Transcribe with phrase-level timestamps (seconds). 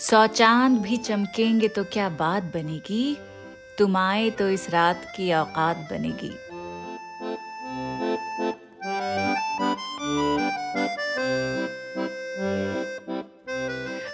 [0.00, 3.16] सौ चाँद भी चमकेंगे तो क्या बात बनेगी?
[3.78, 6.30] तुम आए तो इस रात की औकात बनेगी।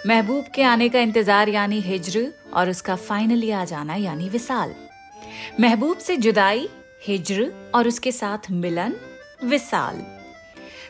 [0.07, 4.75] महबूब के आने का इंतज़ार यानी हिज्र और उसका फाइनली आ जाना यानी विसाल।
[5.59, 6.69] महबूब से जुदाई,
[7.07, 8.93] हिज्र और उसके साथ मिलन,
[9.43, 10.16] विसाल।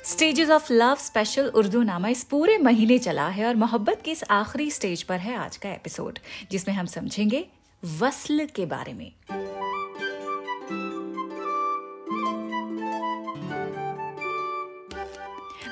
[0.07, 4.23] Stages of love special Urdu Nama इस पूरे महीने चला है और मोहब्बत के इस
[4.31, 6.19] आखिरी स्टेज पर है आज का एपिसोड
[6.51, 7.45] जिसमें हम समझेंगे
[7.83, 9.11] वस्ल के बारे में।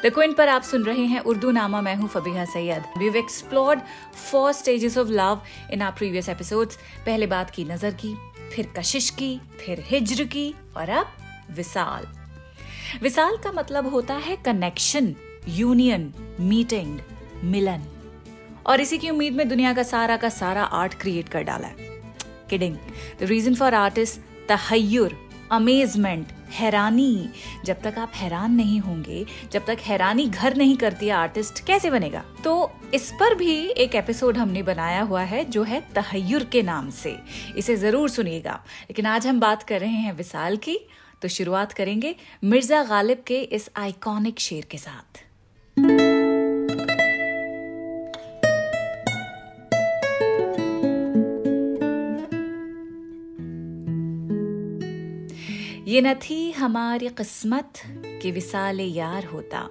[0.06, 2.84] द क्विन पर आप सुन रहे हैं उर्दू नामा, मैं हूँ Fabiha Syed.
[2.98, 3.80] We explored
[4.32, 8.16] four stages of love in our previous episodes पहले बात की नज़र की,
[8.56, 11.18] फिर कशिश की, फिर हिज्र की, और अब
[11.52, 12.25] विसाल
[13.02, 15.16] विसाल का मतलब होता है कनेक्शन
[15.48, 17.00] यूनियन मीटिंग
[17.44, 17.84] मिलन।
[18.68, 21.76] और इसी की उम्मीद में दुनिया का सारा का सारा आर्ट क्रिएट कर डाला है।
[22.50, 22.76] Kidding
[23.20, 27.30] the reason for art is तहयुर amazement हैरानी।
[27.66, 31.90] जब तक आप हैरान नहीं होंगे, जब तक हैरानी घर नहीं करती है आर्टिस्ट कैसे
[31.90, 32.24] बनेगा?
[32.44, 36.90] तो इस पर भी एक एपिसोड हमने बनाया हुआ है, जो है तहयुर के नाम
[36.90, 37.18] से।
[37.58, 40.80] इसे ज़रूर सुनिएगा। लेकिन आज हम बात कर रहे हैं विशाल की
[41.22, 45.24] तो शुरुआत करेंगे मिर्ज़ा गालिब के इस आइकॉनिक शेर के साथ।
[55.88, 57.74] ये न थी हमारी किस्मत
[58.22, 59.70] कि विसाल यार होता।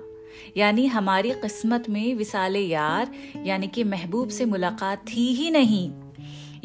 [0.56, 5.90] यानी हमारी किस्मत में विसाल यार, यानी कि महबूब से मुलाकात थी ही नहीं।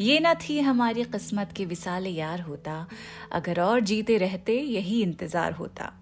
[0.00, 2.86] ये ना थी हमारी किस्मत के विसाल यार होता।
[3.32, 5.92] अगर और जीते रहते, यही इंतज़ार होता।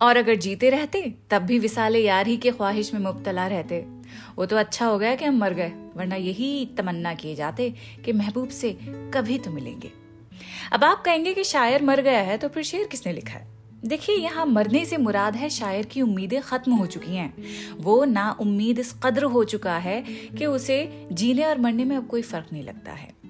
[0.00, 3.78] और अगर जीते रहते, तब भी विसाल यार ही के ख्वाहिश में मुबतला रहते।
[4.36, 7.74] वो तो अच्छा हो गया कि हम मर गए, वरना यही तमन्ना किए जाते
[8.04, 8.76] कि महबूब से
[9.14, 9.92] कभी तो मिलेंगे।
[10.72, 13.46] अब आप कहेंगे कि शायर मर गया है तो फिर शेर किसने लिखा है?
[13.84, 17.34] देखिए, यहाँ मरने से मुराद है शायर की उम्मीदें खत्म हो चुकी हैं।
[17.76, 20.02] वो ना उम्मीद इस कद्र हो चुका है
[20.38, 23.25] कि उसे जीने और मरने में अब कोई फ़र्क नहीं लगता है।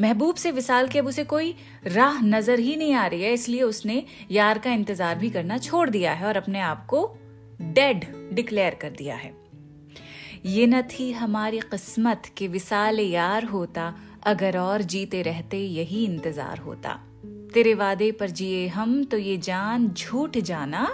[0.00, 1.54] महबूब से विशाल के अब उसे कोई
[1.86, 5.88] राह नज़र ही नहीं आ रही है, इसलिए उसने यार का इंतज़ार भी करना छोड़
[5.90, 7.04] दिया है और अपने आप को
[7.62, 9.32] डेड डिक्लेयर कर दिया है।
[10.46, 13.94] ये न थी हमारी किस्मत कि विशाल यार होता,
[14.24, 16.98] अगर और जीते रहते यही इंतज़ार होता।
[17.54, 20.88] तेरे वादे पर जिए हम तो ये जान झूठ जाना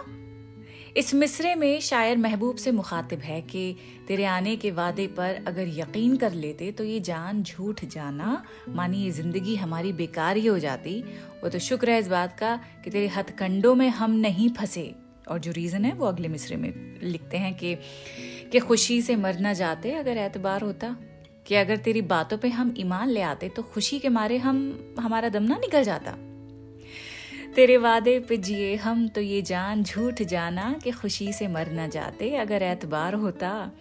[0.96, 3.76] इस मिसरे में शायर महबूब से मुखातिब है कि
[4.08, 9.02] तेरे आने के वादे पर अगर यकीन कर लेते तो ये जान झूठ जाना, मानी
[9.02, 11.00] ये ज़िंदगी हमारी बेकार ही हो जाती।
[11.42, 14.94] वो तो शुक्र है इस बात का कि तेरे हथकंडों में हम नहीं फंसे।
[15.28, 17.74] और जो रीज़न है वो अगले मिसरे में लिखते हैं कि
[18.52, 20.96] कि खुशी से मर ना जाते अगर एतबार होता।
[21.46, 25.28] कि अगर तेरी बातों पे हम ईमान ले आते तो खुशी के मारे हम, हमारा
[25.28, 26.16] दम ना निकल जाता।
[27.56, 31.87] तेरे वादे पे जिए हम तो ये जान झूठ जाना कि खुशी से मर ना
[31.87, 33.72] जाते। अगर एतबार होता,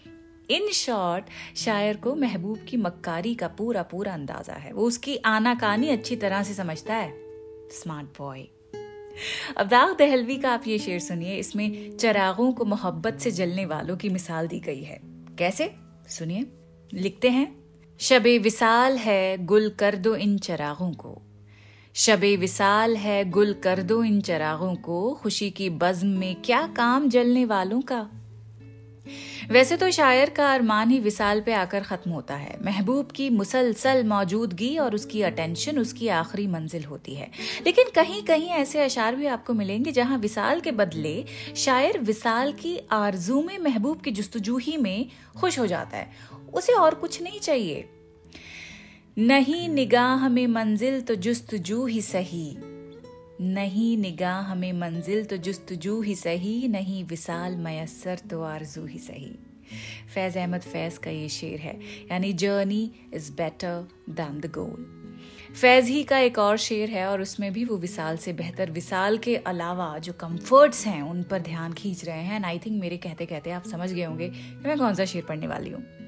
[0.49, 1.25] इन शॉर्ट,
[1.57, 6.43] शायर को महबूब की मक्कारी का पूरा पूरा अंदाज़ा है। वो उसकी आनाकानी अच्छी तरह
[6.43, 7.13] से समझता है।
[7.69, 8.41] स्मार्ट बॉय
[9.57, 13.97] अब दाग दहलवी का आप ये शेर सुनिए। इसमें चरागों को मोहब्बत से जलने वालों
[13.97, 14.99] की मिसाल दी गई है।
[15.39, 15.75] कैसे?
[16.07, 16.45] सुनिए।
[16.93, 17.63] लिखते हैं।
[17.99, 21.21] शबे विसाल है गुल कर दो इन चरागों को।
[21.97, 27.09] शबे विसाल है गुल कर दो इन चरागों को, खुशी की बज्म में क्या काम
[27.09, 28.09] जलने वालों का?
[29.51, 34.03] वैसे तो शायर का अरमान ही विसाल पे आकर खत्म होता है। महबूब की मुसलसल
[34.03, 37.31] मौजूदगी और उसकी अटेंशन उसकी आखिरी मंजिल होती है।
[37.65, 41.25] लेकिन कहीं कहीं ऐसे अशार भी आपको मिलेंगे जहाँ विसाल के बदले
[41.55, 46.11] शायर विसाल की आरज़ू में महबूब की जस्तजू ही में खुश हो जाता है।
[46.53, 47.89] उसे और कुछ नहीं चाहिए।
[49.17, 52.57] नहीं निगाह में मंजिल तो जुस्तजू ही सही।
[53.41, 59.31] नहीं निगाह में मंजिल तो जुस्तजू ही सही, नहीं विशाल मयसर तो आरज़ू ही सही।
[60.13, 61.79] फैज अहमद फैज का ये शेर है,
[62.11, 64.85] यानी journey is better than the goal.
[65.61, 69.17] Faiz ही का एक और शेर है और उसमें भी वो विशाल से बेहतर। विशाल
[69.17, 72.97] के अलावा जो कंफर्ट्स हैं, उन पर ध्यान खींच रहे हैं। एंड आई थिंक मेरे
[72.97, 76.04] कहते कहते आप समझ गए होंगे कि मैं कौन सा शेर पढ़ने वाली हूँ।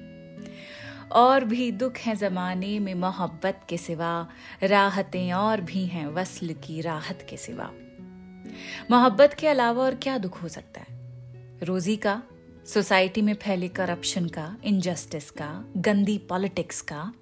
[1.11, 4.27] और भी दुख हैं ज़माने में मोहब्बत के सिवा,
[4.63, 7.71] राहतें और भी हैं वसल की राहत के सिवा।
[8.91, 10.87] मोहब्बत के अलावा और क्या दुख हो सकता है?
[11.63, 12.21] रोजी का,
[12.65, 17.13] सोसाइटी में फैले करप्शन का इनजस्टिस का, गंदी पॉलिटिक्स का।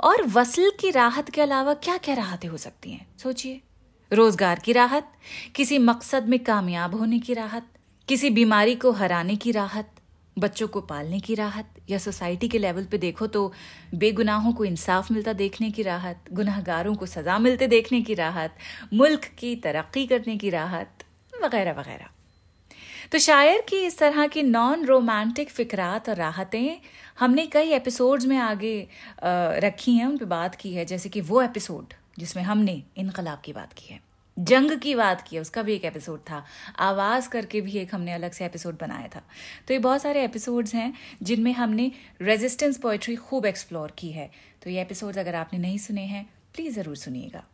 [0.00, 3.06] और वसल की राहत के अलावा क्या क्या राहतें हो सकती हैं?
[3.18, 3.60] सोचिए।
[4.12, 5.12] रोज़गार की राहत,
[5.54, 7.66] किसी मकसद में कामयाब होने की राहत,
[8.08, 9.90] किसी बीमारी को हराने की राहत
[10.38, 13.52] बच्चों को पालने की राहत, या सोसाइटी के लेवल पे देखो तो
[13.94, 18.54] बेगुनाहों को इंसाफ मिलता देखने की राहत, गुनाहगारों को सजा मिलते देखने की राहत,
[18.94, 22.08] मुल्क की तरक्की करने की राहत, वगैरह वगैरह।
[23.12, 26.76] तो शायर की इस तरह की नॉन रोमांटिक फिक्रात और राहतें
[27.18, 28.76] हमने कई एपिसोड्स में आगे
[29.24, 33.52] रखी हैं, उन पर बात की है, जैसे कि वो एपिसोड जिसमें हमने इनकलाब की
[33.52, 34.00] बात की है।
[34.38, 36.44] जंग की बात की उसका भी एक एपिसोड था।
[36.78, 39.22] आवाज़ करके भी एक हमने अलग से एपिसोड बनाया था।
[39.68, 40.92] तो ये बहुत सारे एपिसोड्स हैं
[41.22, 41.90] जिनमें हमने
[42.22, 44.30] रेजिस्टेंस पोइट्री खूब एक्सप्लोर की है।
[44.62, 46.24] तो ये एपिसोड अगर आपने नहीं सुने हैं
[46.54, 47.44] प्लीज़ ज़रूर सुनिएगा।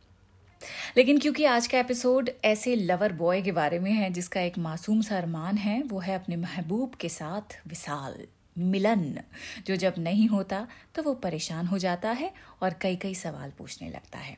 [0.96, 5.02] लेकिन क्योंकि आज का एपिसोड ऐसे लवर बॉय के बारे में है, जिसका एक मासूम
[5.02, 8.26] सा अरमान है, वो है अपने महबूब के साथ विशाल
[8.58, 9.20] मिलन,
[9.66, 12.32] जो जब नहीं होता तो वो परेशान हो जाता है
[12.62, 14.36] और कई कई सवाल पूछने लगता है।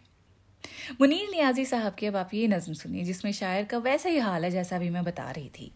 [1.00, 4.44] मुनीर नियाजी साहब की अब आप ये नज्म सुनिए, जिसमें शायर का वैसा ही हाल
[4.44, 5.72] है जैसा भी मैं बता रही थी।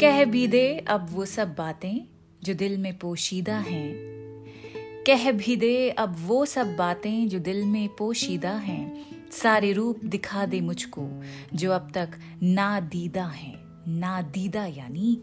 [0.00, 2.08] कह भी दे अब वो सब बातें
[2.42, 4.06] जो दिल में पोशीदा हैं।
[5.06, 10.46] कह भी दे अब वो सब बातें जो दिल में पोशीदा हैं। सारे रूप दिखा
[10.46, 11.22] दे मुझको
[11.54, 12.10] जो अब तक
[12.42, 15.22] ना दीदा हैं। ना दीदा यानी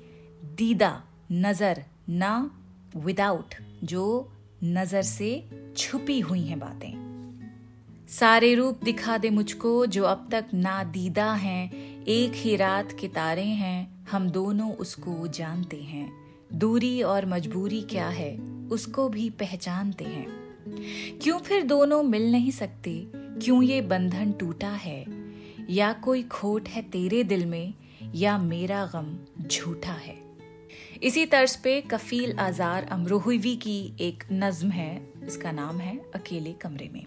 [0.55, 2.51] दीदा, नज़र, ना
[2.97, 4.33] विदाउट जो
[4.63, 6.93] नज़र से छुपी हुई हैं बातें।
[8.09, 11.71] सारे रूप दिखा दे मुझको जो अब तक ना दीदा हैं,
[12.03, 16.13] एक ही रात के तारे हैं, हम दोनों उसको जानते हैं।
[16.53, 18.37] दूरी और मजबूरी क्या है,
[18.71, 20.27] उसको भी पहचानते हैं।
[21.21, 23.07] क्यों फिर दोनों मिल नहीं सकते?
[23.15, 25.05] क्यों ये बंधन टूटा है?
[25.69, 27.73] या कोई खोट है तेरे दिल में,
[28.15, 29.17] या मेरा गम
[29.47, 30.22] झूठा है?
[31.03, 36.89] इसी तर्ज पे कफील आजार अमरोहवी की एक नज्म है। इसका नाम है अकेले कमरे
[36.93, 37.05] में।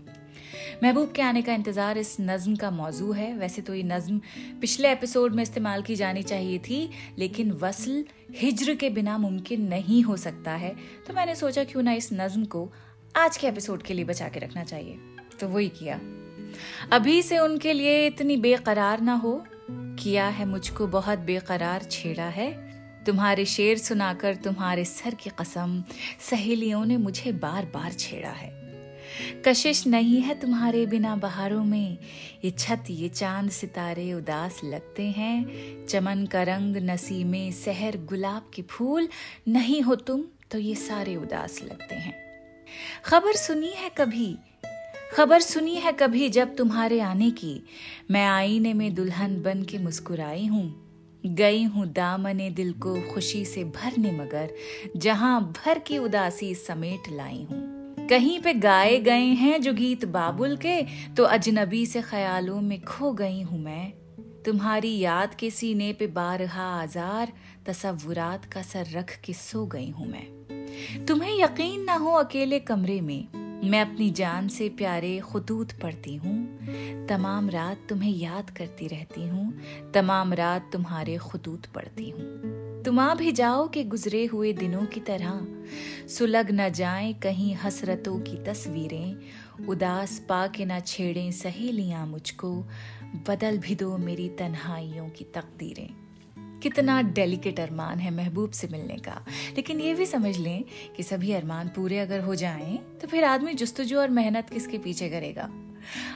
[0.82, 4.20] महबूब के आने का इंतज़ार इस नज्म का मौजू है। वैसे तो ये नज्म
[4.60, 8.04] पिछले एपिसोड में इस्तेमाल की जानी चाहिए थी, लेकिन वसल
[8.36, 10.74] हिज्र के बिना मुमकिन नहीं हो सकता है।
[11.06, 12.72] तो मैंने सोचा क्यों ना इस नज्म को
[13.16, 14.98] आज के एपिसोड के लिए बचा के रखना चाहिए।
[15.40, 16.00] तो वही किया।
[16.92, 22.65] अभी से उनके लिए इतनी बेकरार ना हो। किया है मुझको बहुत बेकरार, छेड़ा है।
[23.06, 25.84] तुम्हारे शेर सुनाकर तुम्हारे सर की कसम,
[26.20, 28.66] सहेलियों ने मुझे बार बार छेड़ा है।
[29.44, 31.98] कशिश नहीं है तुम्हारे बिना बहारों में।
[32.44, 35.46] ये छत, ये चाँद सितारे उदास लगते हैं।
[35.86, 39.08] चमन का रंग नसीमे सहर गुलाब के फूल।
[39.48, 42.14] नहीं हो तुम तो ये सारे उदास लगते हैं।
[43.04, 44.36] खबर सुनी है कभी?
[45.14, 47.62] खबर सुनी है कभी जब तुम्हारे आने की?
[48.10, 50.85] मैं आईने में दुल्हन बन के मुस्कुराई हूँ।
[51.24, 54.50] गई हूँ दामने दिल को खुशी से भरने मगर,
[54.96, 60.56] जहाँ भर की उदासी समेट लाई हूँ। कहीं पे गाए गए हैं जो गीत बाबुल
[60.56, 60.82] के
[61.14, 63.92] तो अजनबी से ख्यालों में खो गई हूँ मैं।
[64.44, 67.32] तुम्हारी याद के सीने पे बारहा आजार,
[67.66, 73.00] तस्वुरात का सर रख के सो गई हूँ मैं। तुम्हें यकीन ना हो अकेले कमरे
[73.00, 76.58] में मैं अपनी जान से प्यारे खतूत पढ़ती हूँ।
[77.06, 79.58] तमाम रात तुम्हें याद करती रहती हूँ।
[79.94, 85.00] तमाम रात तुम्हारे खतूत पढ़ती हूँ। तुम आ भी जाओ के गुजरे हुए दिनों की
[85.00, 85.46] तरह।
[86.08, 89.16] सुलग न जाए कहीं हसरतों की तस्वीरें।
[89.66, 92.64] उदास पा के न छेड़े सहेलियाँ मुझको।
[93.28, 96.05] बदल भी दो मेरी तन्हाइयों की तकदीरें।
[96.66, 99.24] कितना डेलिकेट अरमान है महबूब से मिलने का।
[99.56, 100.64] लेकिन ये भी समझ लें
[100.96, 105.08] कि सभी अरमान पूरे अगर हो जाएँ तो फिर आदमी जस्तजू और मेहनत किसके पीछे
[105.08, 105.48] करेगा?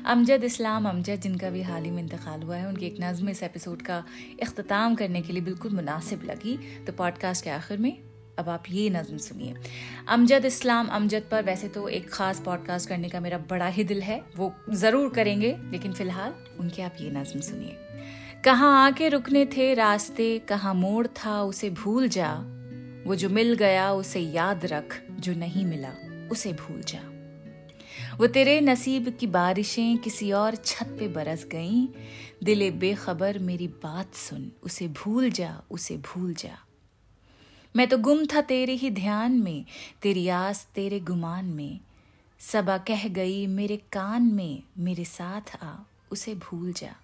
[0.07, 3.43] अमजद इस्लाम, अमजद, जिनका भी हाल ही में इंतकाल हुआ है, उनकी एक नज़म इस
[3.43, 4.03] एपिसोड का
[4.43, 7.93] अख्ताम करने के लिए बिल्कुल मुनासिब लगी। तो पॉडकास्ट के आखिर में
[8.39, 9.55] अब आप ये नज़म सुनिए।
[10.09, 14.03] अमजद इस्लाम, अमजद पर वैसे तो एक ख़ास पॉडकास्ट करने का मेरा बड़ा ही दिल
[14.03, 17.90] है, वो ज़रूर करेंगे, लेकिन फ़िलहाल उनके आप ये नज़म सुनिए।
[18.45, 22.35] कहाँ आके रुकने थे रास्ते, कहाँ मोड़ था, उसे भूल जा।
[23.07, 25.93] वो जो मिल गया, उसे याद रख, जो नहीं मिला,
[26.33, 26.99] उसे भूल जा।
[28.17, 31.89] वो तेरे नसीब की बारिशें किसी और छत पे बरस गईं।
[32.45, 36.67] दिले बेखबर, मेरी बात सुन, उसे भूल जा, उसे भूल जा।
[37.77, 39.65] मैं तो गुम था तेरे ही ध्यान में,
[40.03, 41.81] तेरी आस तेरे गुमान में।
[42.39, 45.75] सबा कह गई, मेरे कान में, मेरे साथ आ,
[46.11, 46.95] उसे भूल जा।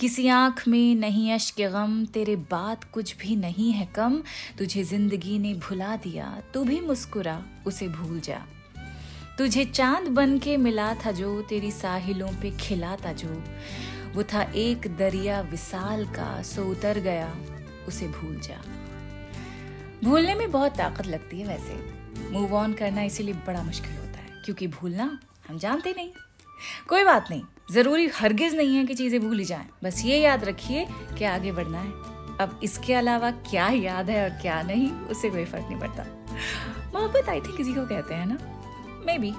[0.00, 4.22] किसी आँख में नहीं अश्क गम, तेरे बात कुछ भी नहीं है कम।
[4.58, 8.42] तुझे ज़िंदगी ने भुला दिया, तू भी मुस्कुरा, उसे भूल जा।
[9.38, 13.44] तुझे चाँद बन के मिला था जो, तेरी साहिलों पे खिला था जो।
[14.14, 17.34] वो था एक दरिया विशाल का, सो उतर गया,
[17.88, 18.60] उसे भूल जा।
[20.04, 21.94] भूलने में बहुत ताकत लगती है वैसे।
[22.30, 26.10] मूव ऑन करना इसीलिए बड़ा मुश्किल होता है, क्योंकि भूलना हम जानते नहीं।
[26.88, 30.86] कोई बात नहीं। ज़रूरी हरगिज नहीं है कि चीज़ें भूली जाएँ। बस ये याद रखिए
[31.18, 31.90] कि आगे बढ़ना है।
[32.40, 36.04] अब इसके अलावा क्या याद है और क्या नहीं, उससे कोई फ़र्क नहीं पड़ता।
[36.94, 38.38] मोहब्बत आई थिंक किसी को कहते हैं ना?
[39.06, 39.34] मे बी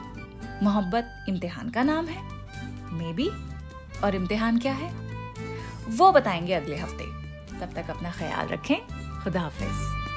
[0.63, 2.24] मोहब्बत इम्तिहान का नाम है।
[2.94, 3.29] मे बी
[4.03, 4.94] और इम्तिहान क्या है?
[5.89, 7.03] वो बताएँगे अगले हफ़्ते।
[7.60, 8.77] तब तक अपना ख्याल रखें।
[9.24, 10.14] खुदा हाफिज़।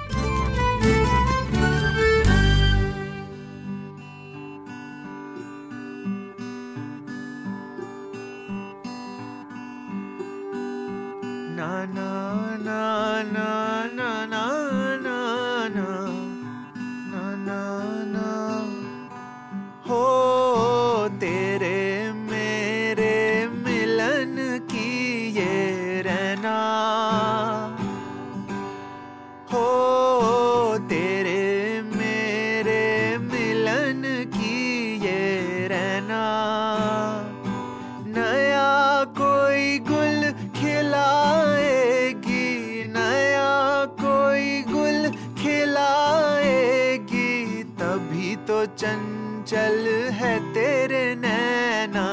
[48.79, 52.07] चंचल है तेरे नैना।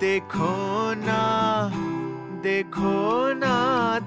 [0.00, 0.54] देखो
[0.94, 1.20] ना
[2.42, 2.94] देखो
[3.34, 3.54] ना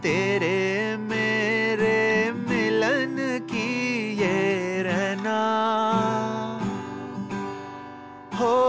[0.03, 0.59] तेरे
[0.97, 1.99] मेरे
[2.31, 3.15] मिलन
[3.51, 3.69] की
[4.21, 5.39] ये रहना।
[8.39, 8.68] हो